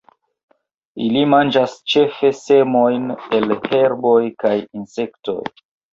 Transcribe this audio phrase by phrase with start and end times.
[1.07, 3.05] Ili manĝas ĉefe semojn
[3.41, 5.41] el herboj kaj insektoj.